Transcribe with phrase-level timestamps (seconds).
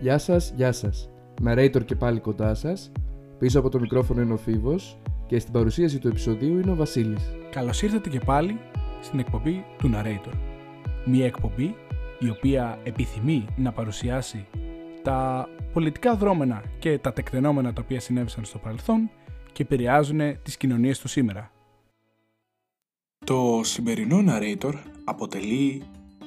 [0.00, 1.08] Γεια σας, γεια σας.
[1.44, 2.92] Narrator και πάλι κοντά σας.
[3.38, 7.34] Πίσω από το μικρόφωνο είναι ο Φίβος και στην παρουσίαση του επεισοδίου είναι ο Βασίλης.
[7.50, 8.58] Καλώς ήρθατε και πάλι
[9.00, 10.32] στην εκπομπή του Narrator.
[11.04, 11.74] Μια εκπομπή
[12.18, 14.46] η οποία επιθυμεί να παρουσιάσει
[15.02, 19.10] τα πολιτικά δρόμενα και τα τεκτενόμενα τα οποία συνέβησαν στο παρελθόν
[19.52, 21.50] και επηρεάζουν τις κοινωνίες του σήμερα.
[23.24, 24.74] Το σημερινό narrator
[25.04, 25.82] αποτελεί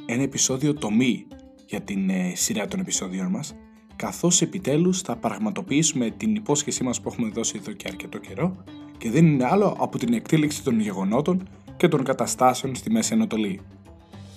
[0.05, 1.25] ένα επεισόδιο τομή
[1.71, 3.55] για την ε, σειρά των επεισόδιων μας
[4.01, 8.55] καθώς επιτέλους θα πραγματοποιήσουμε την υπόσχεσή μας που έχουμε δώσει εδώ και αρκετό καιρό
[8.97, 11.47] και δεν είναι άλλο από την εκτέλεξη των γεγονότων
[11.77, 13.59] και των καταστάσεων στη Μέση Ανατολή.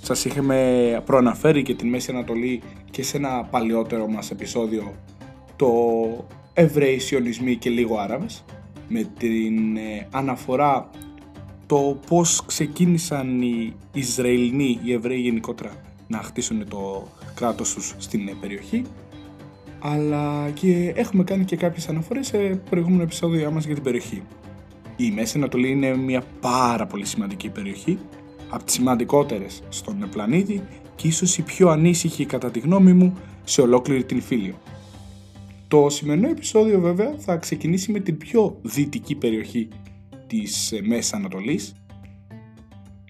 [0.03, 4.95] Σας είχαμε προαναφέρει και την Μέση Ανατολή και σε ένα παλιότερο μας επεισόδιο
[5.57, 5.71] το
[6.55, 8.45] Εβραίοι Σιωνισμοί και λίγο Άραβες
[8.89, 10.91] με την ε, αναφορά
[11.67, 15.71] το πώς ξεκίνησαν οι Ισραηλινοί, οι Εβραίοι γενικότερα
[16.07, 18.83] να χτίσουν το κράτος τους στην ε, περιοχή
[19.87, 22.39] αλλά και έχουμε κάνει και κάποιες αναφορές σε
[22.71, 24.23] προηγούμενο επεισόδιο μας για την περιοχή.
[24.97, 27.99] Η Μέση Ανατολή είναι μια πάρα πολύ σημαντική περιοχή,
[28.51, 30.63] από τις σημαντικότερες στον πλανήτη
[30.95, 34.55] και ίσως η πιο ανήσυχη κατά τη γνώμη μου σε ολόκληρη την Φίλιο.
[35.69, 39.69] Το σημερινό επεισόδιο βέβαια θα ξεκινήσει με την πιο δυτική περιοχή
[40.27, 41.75] της ε, Μέσης Ανατολής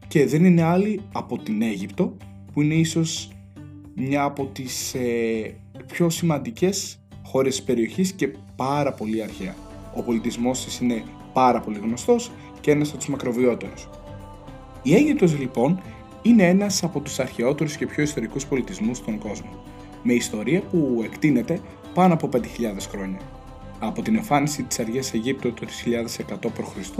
[0.08, 2.16] και δεν είναι άλλη από την Αίγυπτο
[2.52, 3.32] που είναι ίσως
[3.94, 5.54] μια από τις ε,
[5.86, 9.54] πιο σημαντικές χώρες της περιοχής και πάρα πολύ αρχαία.
[9.94, 13.88] Ο πολιτισμός της είναι πάρα πολύ γνωστός και ένας από τους μακροβιότερους.
[14.82, 15.80] Η Αίγυπτος λοιπόν
[16.22, 19.50] είναι ένας από τους αρχαιότερους και πιο ιστορικούς πολιτισμούς στον κόσμο,
[20.02, 21.60] με ιστορία που εκτείνεται
[21.94, 22.40] πάνω από 5.000
[22.90, 23.18] χρόνια.
[23.78, 26.98] Από την εμφάνιση της Αργίας Αιγύπτου το 3100 π.Χ.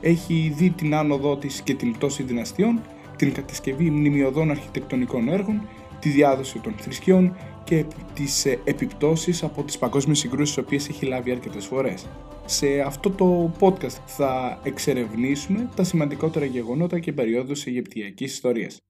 [0.00, 2.80] έχει δει την άνοδό της και την πτώση δυναστιών,
[3.16, 5.68] την κατασκευή μνημειωδών αρχιτεκτονικών έργων,
[6.04, 11.06] τη διάδοση των θρησκειών και τις ε, επιπτώσεις από τις παγκόσμιες συγκρούσεις τις οποίες έχει
[11.06, 12.06] λάβει αρκετές φορές.
[12.44, 18.80] Σε αυτό το podcast θα εξερευνήσουμε τα σημαντικότερα γεγονότα και περιόδους Αιγυπτιακής ιστορίας.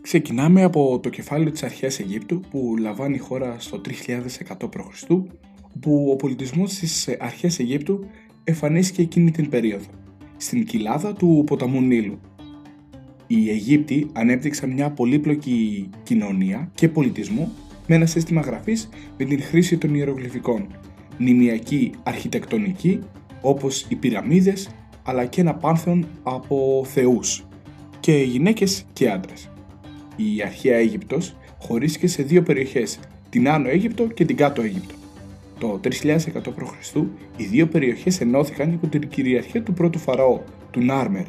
[0.00, 3.80] Ξεκινάμε από το κεφάλαιο της αρχαίας Αιγύπτου που λαμβάνει η χώρα στο
[4.58, 5.10] 3100 π.Χ.
[5.74, 8.06] όπου ο πολιτισμός της αρχαίας Αιγύπτου
[8.44, 9.86] εμφανίστηκε εκείνη την περίοδο,
[10.36, 12.20] στην κοιλάδα του ποταμού Νείλου.
[13.36, 17.52] Οι Αιγύπτιοι ανέπτυξαν μια πολύπλοκη κοινωνία και πολιτισμό
[17.86, 20.66] με ένα σύστημα γραφής με την χρήση των ιερογλυφικών,
[21.18, 22.98] νημιακή αρχιτεκτονική
[23.40, 24.70] όπως οι πυραμίδες
[25.02, 27.46] αλλά και ένα πάνθεον από θεούς
[28.00, 29.48] και γυναίκες και άντρες
[30.16, 32.98] η αρχαία Αίγυπτος χωρίστηκε σε δύο περιοχές,
[33.30, 34.94] την Άνω Αίγυπτο και την Κάτω Αίγυπτο.
[35.58, 35.86] Το 3100
[36.56, 36.94] π.Χ.
[37.36, 40.40] οι δύο περιοχές ενώθηκαν υπό την κυριαρχία του πρώτου φαραώ,
[40.70, 41.24] του Νάρμερ,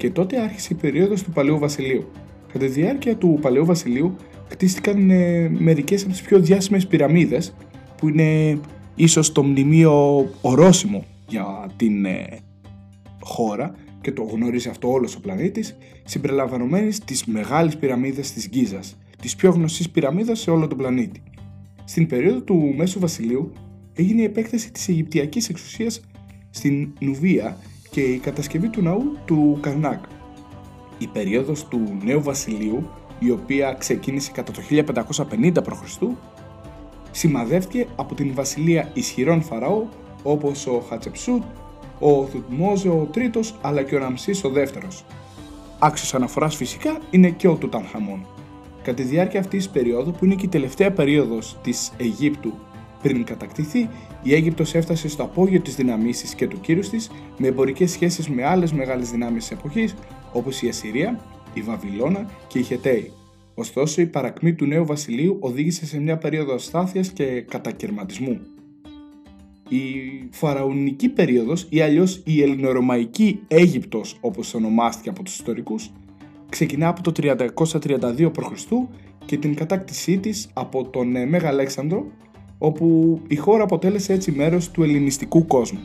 [0.00, 2.10] και τότε άρχισε η περίοδος του Παλαιού Βασιλείου.
[2.52, 4.16] Κατά τη διάρκεια του Παλαιού Βασιλείου
[4.48, 7.54] χτίστηκαν ε, μερικές από τις πιο διάσημες πυραμίδες,
[7.96, 8.58] που είναι
[8.94, 12.38] ίσως το μνημείο ορόσημο για την ε,
[13.20, 18.80] χώρα και το γνωρίζει αυτό όλος ο πλανήτης, συμπεριλαμβανομένης της μεγάλης πυραμίδας της Γκίζα,
[19.22, 21.22] της πιο γνωστή πυραμίδας σε όλο τον πλανήτη.
[21.84, 23.52] Στην περίοδο του Μέσου Βασιλείου
[23.94, 26.00] έγινε η επέκταση της Αιγυπτιακής εξουσίας
[26.50, 27.56] στην Νουβία
[27.90, 30.04] και η κατασκευή του ναού του Καρνάκ.
[30.98, 36.02] Η περίοδος του Νέου Βασιλείου, η οποία ξεκίνησε κατά το 1550 π.Χ.,
[37.10, 39.86] σημαδεύτηκε από την βασιλεία ισχυρών φαραώ
[40.22, 41.42] όπως ο Χατσεψούτ,
[41.98, 45.04] ο Θουτμόζε ο τρίτος αλλά και ο Ραμσής ο δεύτερος.
[45.78, 48.26] Άξιος αναφοράς φυσικά είναι και ο Τουτανχαμών.
[48.82, 52.52] Κατά τη διάρκεια αυτής της περίοδου που είναι και η τελευταία περίοδος της Αιγύπτου
[53.02, 53.88] πριν κατακτηθεί,
[54.22, 58.44] η Αίγυπτος έφτασε στο απόγειο της δυναμής και του κύρους της με εμπορικές σχέσεις με
[58.44, 59.94] άλλες μεγάλες δυνάμεις της εποχής
[60.32, 61.20] όπως η Ασσυρία,
[61.54, 63.12] η Βαβυλώνα και η Χετέη.
[63.54, 68.40] Ωστόσο, η παρακμή του νέου βασιλείου οδήγησε σε μια περίοδο αστάθειας και κατακαιρματισμού.
[69.68, 69.78] Η
[70.30, 75.90] φαραωνική περίοδος ή αλλιώς η ελληνορωμαϊκή Αίγυπτος όπως ονομάστηκε από τους ιστορικούς
[76.48, 78.62] ξεκινά από το 332 π.Χ.
[79.24, 82.06] και την κατάκτησή της από τον ε, Μέγα Αλέξανδρο
[82.62, 85.80] όπου η χώρα αποτέλεσε έτσι μέρος του ελληνιστικού κόσμου.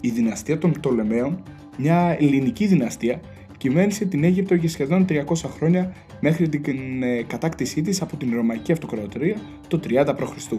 [0.00, 1.42] Η δυναστεία των Πτολεμαίων,
[1.76, 3.20] μια ελληνική δυναστεία,
[3.56, 5.22] κυβέρνησε την Αίγυπτο για σχεδόν 300
[5.56, 9.36] χρόνια μέχρι την ε, κατάκτησή της από την Ρωμαϊκή Αυτοκρατορία
[9.68, 10.52] το 30 π.Χ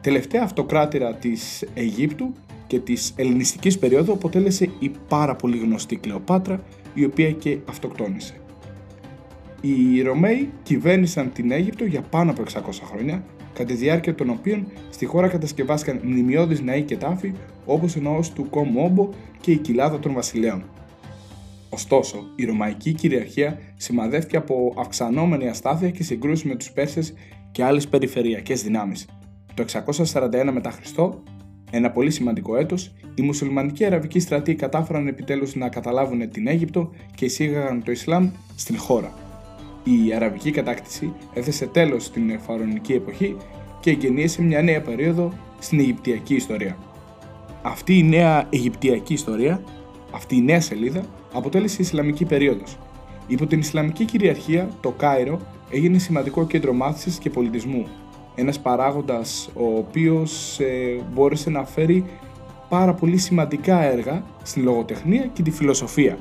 [0.00, 2.32] τελευταία αυτοκράτηρα της Αιγύπτου
[2.66, 6.60] και της ελληνιστικής περίοδου αποτέλεσε η πάρα πολύ γνωστή Κλεοπάτρα
[6.94, 8.37] η οποία και αυτοκτόνησε.
[9.60, 14.66] Οι Ρωμαίοι κυβέρνησαν την Αίγυπτο για πάνω από 600 χρόνια κατά τη διάρκεια των οποίων
[14.90, 17.32] στη χώρα κατασκευάστηκαν μνημειώδεις ναοί και τάφοι
[17.64, 19.08] όπως ο ναός του Κομόμπο
[19.40, 20.64] και η κοιλάδα των βασιλέων.
[21.68, 27.14] Ωστόσο, η Ρωμαϊκή κυριαρχία σημαδεύτηκε από αυξανόμενη αστάθεια και συγκρούσεις με τους Πέρσες
[27.52, 29.06] και άλλες περιφερειακές δυνάμεις.
[29.54, 31.22] Το 641 μετά Χριστό,
[31.70, 37.24] ένα πολύ σημαντικό έτος, οι μουσουλμανικοί αραβικοί στρατοί κατάφεραν επιτέλους να καταλάβουν την Αίγυπτο και
[37.24, 39.27] εισήγαγαν το Ισλάμ στην χώρα.
[39.90, 43.36] Η αραβική κατάκτηση έθεσε τέλος στην φαρονική εποχή
[43.80, 46.76] και εγγενίασε μια νέα περίοδο στην Αιγυπτιακή ιστορία.
[47.62, 49.62] Αυτή η νέα Αιγυπτιακή ιστορία,
[50.10, 52.78] αυτή η νέα σελίδα, αποτέλεσε η Ισλαμική περίοδος.
[53.26, 55.40] Υπό την Ισλαμική κυριαρχία, το Κάιρο
[55.70, 57.86] έγινε σημαντικό κέντρο μάθησης και πολιτισμού.
[58.34, 62.04] Ένας παράγοντας ο οποίος ε, μπόρεσε να φέρει
[62.68, 66.18] πάρα πολύ σημαντικά έργα στην λογοτεχνία και τη φιλοσοφία.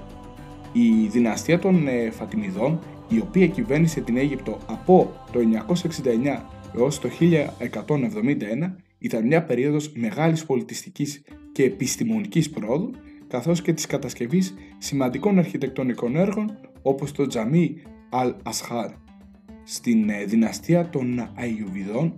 [0.72, 6.42] Η δυναστεία των ε, Φατιμιδών, η οποία κυβέρνησε την Αίγυπτο από το 969
[6.78, 12.92] έως το 1171, ήταν μια περίοδος μεγάλης πολιτιστικής και επιστημονικής πρόοδου,
[13.28, 18.90] καθώς και της κατασκευής σημαντικών αρχιτεκτονικών έργων όπως το τζαμί Al-Ashar.
[19.64, 22.14] Στην ε, δυναστεία των Αϊουβιδών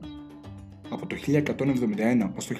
[0.89, 2.55] από το 1171 ως το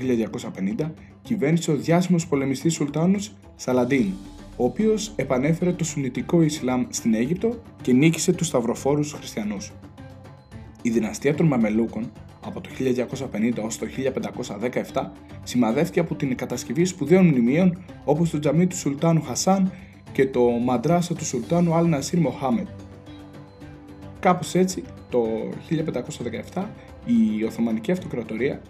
[0.79, 0.91] 1250
[1.21, 4.11] κυβέρνησε ο διάσημος πολεμιστής Σουλτάνος Σαλαντίν,
[4.59, 9.71] ο οποίος επανέφερε το Σουνιτικό Ισλάμ στην Αίγυπτο και νίκησε τους σταυροφόρους χριστιανούς.
[10.81, 12.11] Η δυναστεία των Μαμελούκων
[12.45, 13.87] από το 1250 ως το
[14.93, 15.09] 1517
[15.43, 19.71] σημαδεύτηκε από την κατασκευή σπουδαίων μνημείων όπως το τζαμί του Σουλτάνου Χασάν
[20.11, 22.67] και το μαντράσα του Σουλτάνου Αλ Νασίρ Μοχάμετ.
[24.19, 25.25] Κάπως έτσι, το
[26.53, 26.63] 1517
[27.05, 28.61] η Οθωμανική Αυτοκρατορία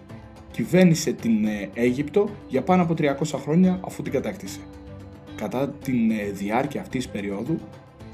[0.52, 4.60] κυβέρνησε την ε, Αίγυπτο για πάνω από 300 χρόνια αφού την κατάκτησε.
[5.40, 7.60] Κατά τη ε, διάρκεια αυτής της περίοδου,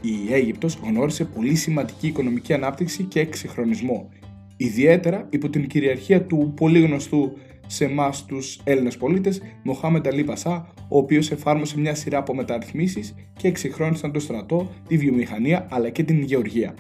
[0.02, 4.10] η Αίγυπτος γνώρισε πολύ σημαντική οικονομική ανάπτυξη και εξυγχρονισμό,
[4.58, 7.32] ιδιαίτερα υπό την κυριαρχία του πολύ γνωστού
[7.68, 13.16] σε εμάς τους Έλληνες πολίτες, Μοχάμεντα Αλή Πασά, ο οποίος εφάρμοσε μια σειρά από μεταρρυθμίσεις
[13.38, 16.76] και εξυγχρόνισαν το στρατό, τη βιομηχανία αλλά και την γεωργία.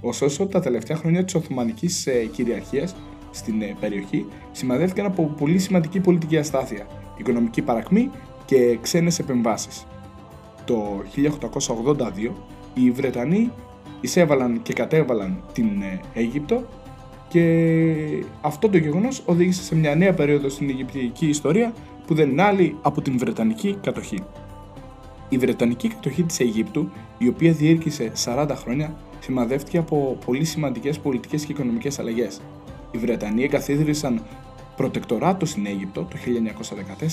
[0.00, 2.96] Ωστόσο, τα τελευταία χρόνια της Οθωμανικής ε, κυριαρχίας
[3.30, 6.86] στην ε, περιοχή σημαδεύτηκαν από πολύ σημαντική πολιτική αστάθεια,
[7.16, 8.10] οικονομική παρακμή
[8.48, 9.86] και ξένες επεμβάσεις.
[10.64, 12.32] Το 1882
[12.74, 13.50] οι Βρετανοί
[14.00, 16.64] εισέβαλαν και κατέβαλαν την ε, Αίγυπτο
[17.28, 21.72] και αυτό το γεγονός οδήγησε σε μια νέα περίοδο στην Αιγυπτιακή ιστορία
[22.06, 24.18] που δεν είναι άλλη από την Βρετανική κατοχή.
[25.28, 31.44] Η Βρετανική κατοχή της Αιγύπτου, η οποία διήρκησε 40 χρόνια, σημαδεύτηκε από πολύ σημαντικές πολιτικές
[31.44, 32.40] και οικονομικές αλλαγές.
[32.90, 34.22] Οι Βρετανοί εγκαθίδρυσαν
[34.76, 36.16] προτεκτοράτο στην Αίγυπτο το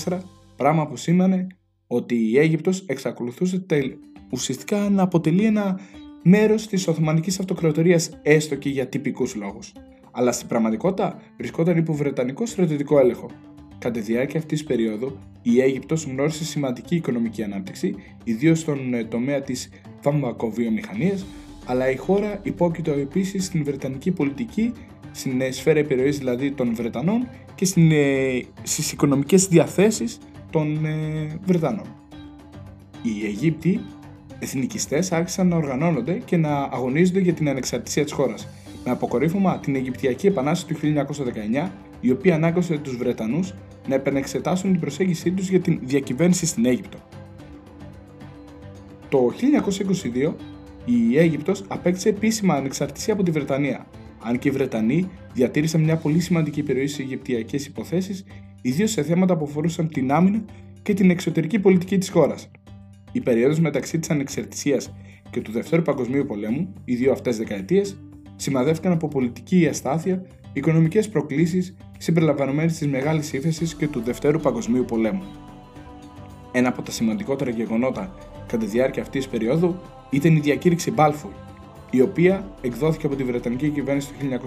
[0.06, 0.18] 1914,
[0.56, 1.46] πράγμα που σήμανε
[1.86, 3.64] ότι η Αίγυπτος εξακολουθούσε
[4.30, 5.80] ουσιαστικά να αποτελεί ένα
[6.22, 9.72] μέρος της Οθωμανικής Αυτοκρατορίας έστω και για τυπικούς λόγους
[10.16, 13.30] αλλά στην πραγματικότητα βρισκόταν υπό Βρετανικό στρατιωτικό έλεγχο.
[13.78, 17.94] Κατά τη διάρκεια αυτής της περίοδου, η Αίγυπτος γνώρισε σημαντική οικονομική ανάπτυξη,
[18.24, 19.68] ιδίως στον ε, τομέα της
[20.02, 21.18] βαμβακοβιομηχανία,
[21.66, 24.72] αλλά η χώρα υπόκειτο επίσης στην Βρετανική πολιτική,
[25.12, 29.48] στην ε, σφαίρα επιρροής δηλαδή των Βρετανών και ε, στις οικονομικές
[30.62, 31.86] διαθέσει των Βρετανών.
[33.02, 33.80] Οι Αιγύπτιοι
[34.38, 38.48] εθνικιστές άρχισαν να οργανώνονται και να αγωνίζονται για την ανεξαρτησία της χώρας
[38.84, 40.80] με αποκορύφωμα την Αιγυπτιακή Επανάσταση του
[41.64, 41.70] 1919,
[42.00, 43.54] η οποία ανάγκασε τους Βρετανούς
[43.88, 46.98] να επανεξετάσουν την προσέγγιση τους για την διακυβέρνηση στην Αίγυπτο.
[49.08, 49.32] Το
[50.26, 50.34] 1922
[50.84, 53.86] η Αίγυπτος απέκτησε επίσημα ανεξαρτησία από τη Βρετανία,
[54.22, 58.24] αν και οι Βρετανοί διατήρησαν μια πολύ σημαντική περιοχή στις Αιγυπτιακές υποθέσεις,
[58.66, 60.44] ιδίως σε θέματα που αφορούσαν την άμυνα
[60.82, 62.50] και την εξωτερική πολιτική της χώρας.
[63.12, 64.94] Η περίοδο μεταξύ της ανεξαρτησίας
[65.30, 67.98] και του Δευτέρου Παγκοσμίου Πολέμου, οι δύο αυτές δεκαετίες,
[68.36, 75.22] σημαδεύτηκαν από πολιτική αστάθεια, οικονομικές προκλήσεις συμπεριλαμβανομένης της μεγάλης ύφεσης και του Δευτέρου Παγκοσμίου Πολέμου.
[76.52, 78.14] Ένα από τα σημαντικότερα γεγονότα
[78.46, 79.76] κατά τη διάρκεια αυτής της περίοδου
[80.10, 81.30] ήταν η διακήρυξη Balfour,
[81.90, 84.38] η οποία εκδόθηκε από τη Βρετανική κυβέρνηση το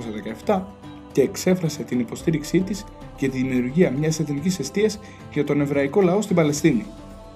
[0.45, 0.78] 1917
[1.11, 2.85] και εξέφρασε την υποστήριξή της
[3.17, 4.99] για τη δημιουργία μιας εθνικής αιστείας
[5.33, 6.85] για τον εβραϊκό λαό στην Παλαιστίνη.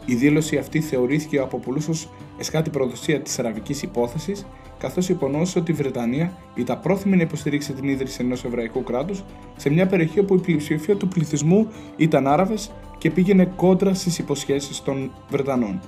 [0.05, 4.45] Η δήλωση αυτή θεωρήθηκε από πολλούς ως εσχάτη προδοσία της αραβικής υπόθεσης
[4.77, 9.23] καθώς υπονόησε ότι η Βρετανία ήταν πρόθυμη να υποστηρίξει την ίδρυση ενός εβραϊκού κράτους
[9.55, 14.81] σε μια περιοχή όπου η πλειοψηφία του πληθυσμού ήταν Άραβες και πήγαινε κόντρα στις υποσχέσεις
[14.81, 15.81] των Βρετανών.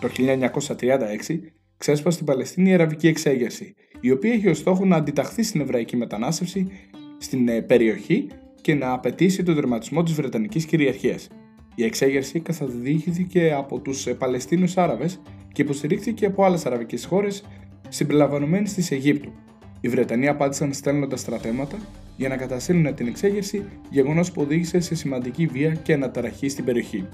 [0.00, 1.38] Το 1936
[1.76, 5.96] ξέσπασε στην Παλαιστίνη η Αραβική Εξέγερση, η οποία είχε ως στόχο να αντιταχθεί στην εβραϊκή
[5.96, 6.70] μετανάστευση
[7.18, 8.26] στην ε, περιοχή
[8.60, 11.28] και να απαιτήσει τον τερματισμό της Βρετανικής κυριαρχίας.
[11.74, 15.20] Η εξέγερση καθοδηγήθηκε από τους ε, Παλαιστίνους Άραβες
[15.52, 17.44] και υποστηρίχθηκε από άλλες αραβικές χώρες
[17.88, 19.32] συμπεριλαμβανομένη της Αιγύπτου.
[19.80, 21.76] Οι Βρετανοί απάντησαν στέλνοντας στρατεύματα
[22.16, 27.08] για να καταστήλουν την εξέγερση, γεγονός που οδήγησε σε σημαντική βία και αναταραχή στην περιοχή.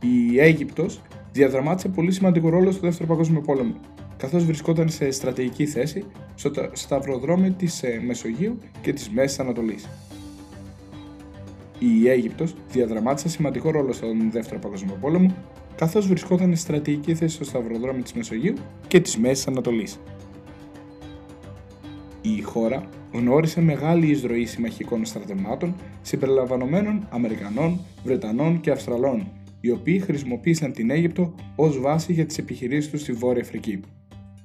[0.00, 3.74] Η Αίγυπτος διαδραμάτισε πολύ σημαντικό ρόλο στο Δεύτερο Παγκόσμιο Πόλεμο.
[4.16, 6.04] Καθώς βρισκόταν σε στρατηγική θέση
[6.34, 9.88] στο σταυροδρόμι της ε, Μεσογείου και της Μέσης Ανατολής.
[11.78, 15.34] Η Αίγυπτος διαδραμάτισε σημαντικό ρόλο στον Δεύτερο Παγκόσμιο Πόλεμο,
[15.76, 18.54] καθώς βρισκόταν σε στρατηγική θέση στο σταυροδρόμι της Μεσογείου
[18.88, 19.98] και της Μέσης Ανατολής.
[22.22, 29.28] Η χώρα γνώρισε μεγάλη εισρωή συμμαχικών στρατευμάτων συμπεριλαμβανομένων Αμερικανών, Βρετανών και Αυστραλών,
[29.60, 33.80] οι οποίοι χρησιμοποίησαν την Αίγυπτο ως βάση για τις επιχειρήσεις τους στη Βόρεια Αφρική.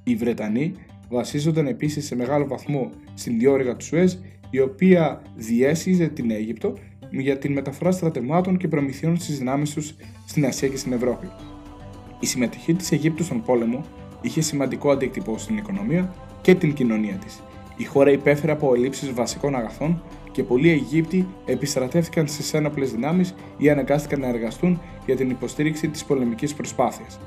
[0.04, 0.72] Οι Βρετανοί
[1.10, 4.14] βασίζονταν επίσης σε μεγάλο βαθμό στην διόρυγα του Σουέζ,
[4.50, 6.74] η οποία διέσχιζε την Αίγυπτο
[7.12, 11.28] για την μεταφορά στρατευμάτων και προμηθειών στις δυνάμεις τους στην Ασία και στην Ευρώπη.
[12.20, 13.86] Η συμμετοχή της Αιγύπτου στον πόλεμο
[14.22, 17.42] είχε σημαντικό αντίκτυπο στην οικονομία και την κοινωνία της.
[17.78, 23.70] Η χώρα υπέφερε από ελλείψεις βασικών αγαθών και πολλοί Αιγύπτιοι επιστρατεύτηκαν στις ένοπλες δυνάμεις ή
[23.70, 27.20] αναγκάστηκαν να εργαστούν για την υποστήριξη της πολεμικής προσπάθειας.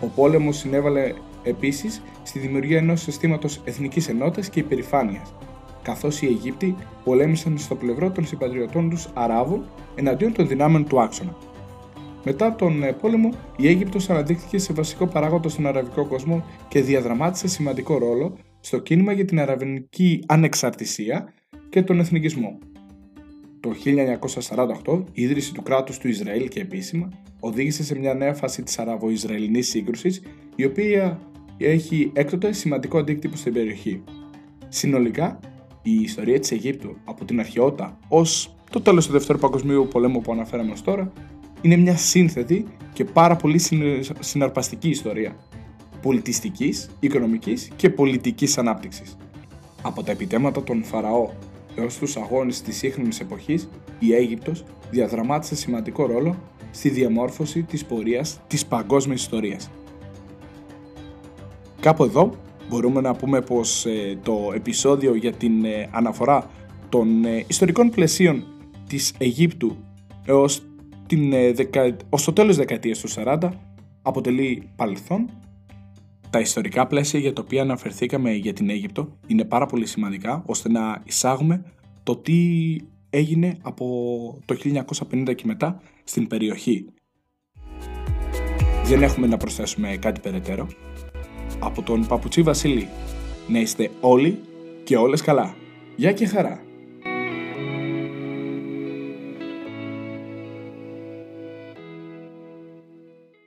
[0.00, 5.34] Ο πόλεμος συνέβαλε επίσης στη δημιουργία ενός συστήματος εθνικής ενότητας και υπερηφάνειας,
[5.82, 11.36] καθώς οι Αιγύπτιοι πολέμησαν στο πλευρό των συμπατριωτών τους Αράβων εναντίον των δυνάμεων του άξονα.
[12.24, 17.48] Μετά τον ε, πόλεμο, η Αίγυπτος αναδείχθηκε σε βασικό παράγοντα στον αραβικό κόσμο και διαδραμάτισε
[17.48, 21.32] σημαντικό ρόλο στο κίνημα για την αραβική ανεξαρτησία
[21.68, 22.58] και τον εθνικισμό.
[23.60, 23.72] Το
[24.84, 27.08] 1948 η ίδρυση του κράτους του Ισραήλ και επίσημα
[27.40, 30.22] οδήγησε σε μια νέα φάση της Αραβο-Ισραηλινής σύγκρουσης
[30.56, 31.20] η οποία
[31.66, 34.02] έχει έκτοτε σημαντικό αντίκτυπο στην περιοχή.
[34.68, 35.40] Συνολικά,
[35.82, 40.32] η ιστορία της Αιγύπτου από την αρχαιότητα ως το τέλος του Δεύτερου Παγκοσμίου Πολέμου που
[40.32, 41.12] αναφέραμε ως τώρα
[41.60, 43.60] είναι μια σύνθετη και πάρα πολύ
[44.20, 45.36] συναρπαστική ιστορία
[46.02, 49.16] πολιτιστικής, οικονομικής και πολιτικής ανάπτυξης.
[49.82, 51.30] Από τα επιτέματα των Φαραώ
[51.76, 56.36] έως τους αγώνες της σύγχρονης εποχής, η Αίγυπτος διαδραμάτισε σημαντικό ρόλο
[56.70, 59.70] στη διαμόρφωση της πορείας της παγκόσμιας ιστορίας.
[61.80, 62.34] Κάπου εδώ
[62.68, 66.50] μπορούμε να πούμε πως ε, το επεισόδιο για την ε, αναφορά
[66.88, 68.44] των ε, ιστορικών πλαισίων
[68.86, 69.76] της Αιγύπτου
[70.24, 70.62] έως,
[71.06, 71.96] την, δεκα...
[72.08, 73.48] ως το τέλος δεκαετίας του 40
[74.02, 75.30] αποτελεί παρελθόν
[76.30, 80.68] τα ιστορικά πλαίσια για τα οποία αναφερθήκαμε για την Αίγυπτο είναι πάρα πολύ σημαντικά ώστε
[80.70, 81.64] να εισάγουμε
[82.02, 82.76] το τι
[83.10, 83.84] έγινε από
[84.44, 84.56] το
[85.10, 86.86] 1950 και μετά στην περιοχή.
[88.84, 90.68] Δεν έχουμε να προσθέσουμε κάτι περαιτέρω.
[91.60, 92.88] Από τον Παπουτσί Βασίλη,
[93.48, 94.38] να είστε όλοι
[94.84, 95.54] και όλες καλά.
[95.96, 96.69] Γεια και χαρά!